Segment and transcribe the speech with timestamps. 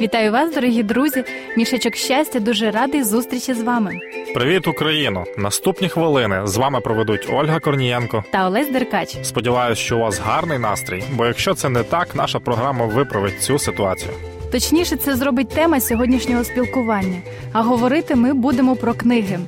[0.00, 1.24] Вітаю вас, дорогі друзі!
[1.56, 4.00] Мішечок щастя дуже радий зустрічі з вами.
[4.34, 5.24] Привіт, Україно!
[5.38, 8.24] Наступні хвилини з вами проведуть Ольга Корнієнко.
[8.32, 9.16] Та Олесь Деркач.
[9.22, 13.58] Сподіваюсь, що у вас гарний настрій, бо якщо це не так, наша програма виправить цю
[13.58, 14.10] ситуацію.
[14.52, 17.16] Точніше, це зробить тема сьогоднішнього спілкування.
[17.52, 19.38] А говорити ми будемо про книги.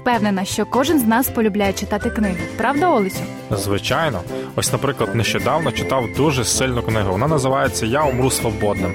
[0.00, 2.38] Впевнена, що кожен з нас полюбляє читати книги.
[2.56, 3.20] Правда, Олесю?
[3.50, 4.20] Звичайно,
[4.56, 7.10] ось, наприклад, нещодавно читав дуже сильну книгу.
[7.12, 8.92] Вона називається Я умру свободним.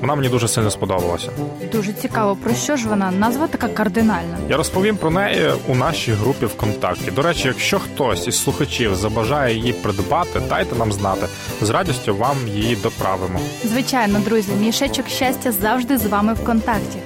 [0.00, 1.30] Вона мені дуже сильно сподобалася.
[1.72, 3.10] Дуже цікаво, про що ж вона?
[3.10, 4.36] Назва така кардинальна.
[4.48, 7.10] Я розповім про неї у нашій групі ВКонтакті.
[7.10, 11.26] До речі, якщо хтось із слухачів забажає її придбати, дайте нам знати.
[11.62, 13.40] З радістю вам її доправимо.
[13.64, 16.98] Звичайно, друзі, мішечок щастя завжди з вами в контакті.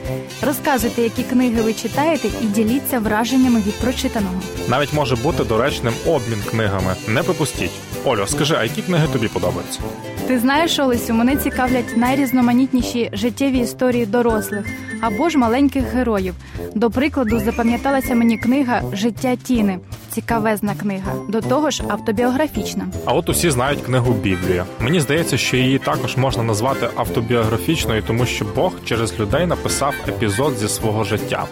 [0.42, 4.34] Розказуйте, які книги ви читаєте, і діліться враженнями від прочитаного.
[4.68, 6.94] Навіть може бути доречним обмін книгами.
[7.08, 7.70] Не пропустіть.
[8.06, 9.80] Олю, скажи, а які книги тобі подобаються?
[10.26, 14.66] Ти знаєш, Олесю, мене цікавлять найрізноманітніші життєві історії дорослих
[15.00, 16.34] або ж маленьких героїв.
[16.74, 19.78] До прикладу, запам'яталася мені книга Життя Тіни.
[20.10, 22.86] Цікавезна книга, до того ж автобіографічна.
[23.04, 24.64] А от усі знають книгу Біблія.
[24.80, 30.58] Мені здається, що її також можна назвати автобіографічною, тому що Бог через людей написав епізод
[30.58, 31.44] зі свого життя.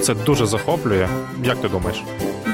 [0.00, 1.08] Це дуже захоплює.
[1.44, 2.02] Як ти думаєш?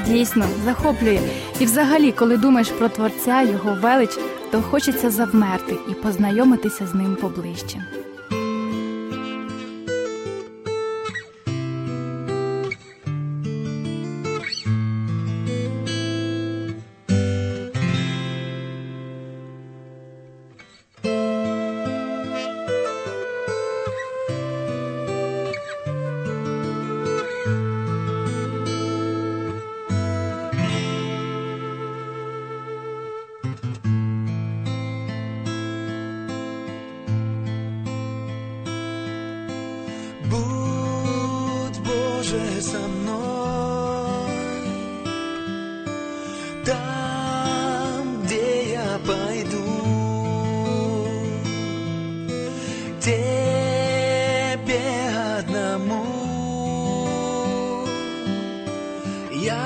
[0.07, 1.19] Дійсно, захоплює.
[1.59, 4.09] І взагалі, коли думаєш про творця, його велич,
[4.51, 7.85] то хочеться завмерти і познайомитися з ним поближче.
[40.29, 43.15] Будь Боже со мной.
[46.65, 49.65] Там, где я пойду
[52.99, 53.45] Тебе
[55.37, 56.05] одному.
[59.31, 59.65] Я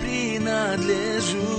[0.00, 1.57] принадлежу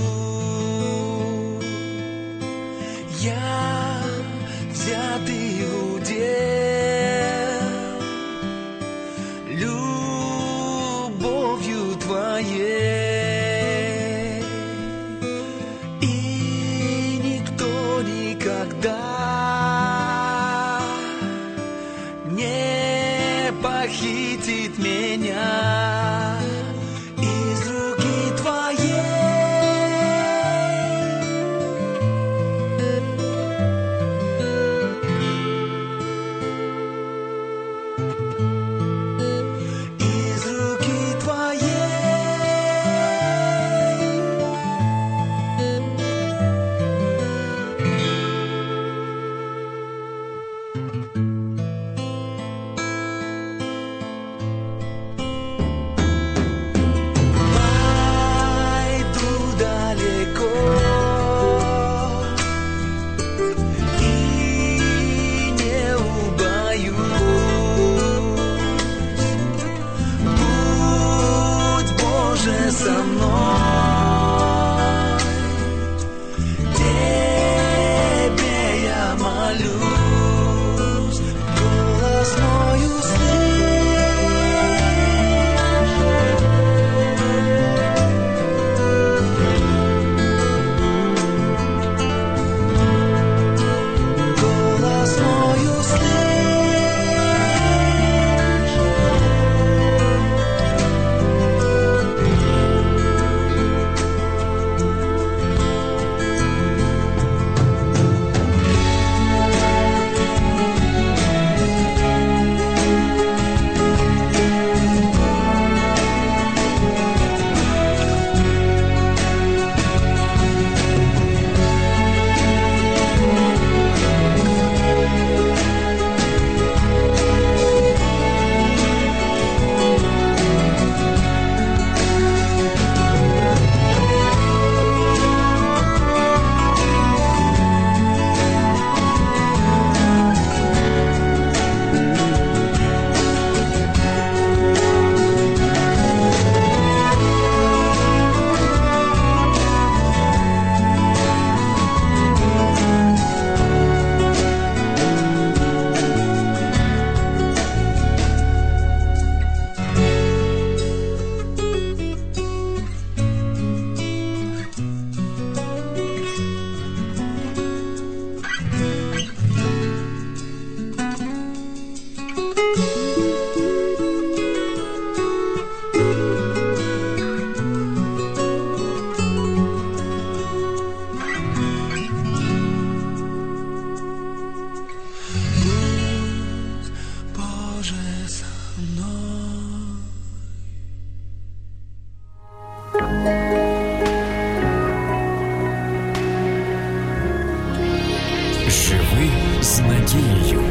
[198.70, 199.30] Живи
[199.62, 200.62] з надією.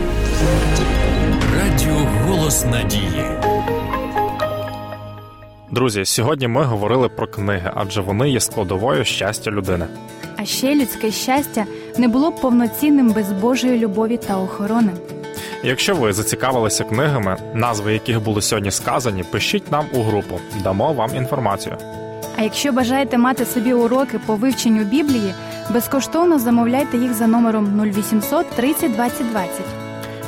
[1.55, 3.25] Радіо Голос Надії.
[5.71, 9.85] Друзі, сьогодні ми говорили про книги, адже вони є складовою щастя людини.
[10.37, 11.65] А ще людське щастя
[11.97, 14.91] не було б повноцінним без Божої любові та охорони.
[15.63, 21.15] Якщо ви зацікавилися книгами, назви яких були сьогодні сказані, пишіть нам у групу, дамо вам
[21.15, 21.77] інформацію.
[22.37, 25.33] А якщо бажаєте мати собі уроки по вивченню Біблії,
[25.71, 29.51] безкоштовно замовляйте їх за номером 0800 30 20 20.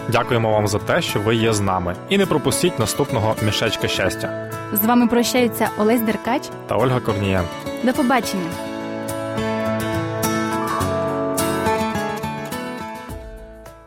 [0.10, 4.50] Дякуємо вам за те, що ви є з нами, і не пропустіть наступного мішечка щастя
[4.74, 6.42] З вами прощаються Олесь Деркач.
[6.68, 7.44] та Ольга Корнієн.
[7.84, 8.71] До побачення!